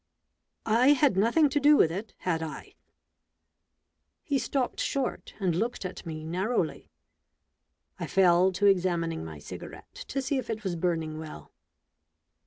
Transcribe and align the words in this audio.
"I 0.87 0.93
had 0.93 1.15
nothing 1.15 1.47
to 1.49 1.59
do 1.59 1.77
with 1.77 1.91
it, 1.91 2.15
had 2.17 2.41
I?" 2.41 2.73
He 4.23 4.39
stopped 4.39 4.79
short 4.79 5.35
and 5.39 5.55
looked 5.55 5.85
at 5.85 6.07
me 6.07 6.23
narrowly. 6.23 6.89
I 7.99 8.07
fell 8.07 8.51
to 8.53 8.65
examining 8.65 9.23
my 9.23 9.37
cigarette 9.37 9.93
to 10.07 10.19
see 10.19 10.39
if 10.39 10.49
it 10.49 10.63
was 10.63 10.75
burning 10.75 11.19
well. 11.19 11.51